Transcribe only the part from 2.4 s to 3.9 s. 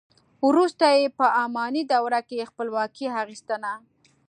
خپلواکي اخیستنه.